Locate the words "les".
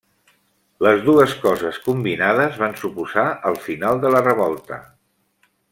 0.85-1.03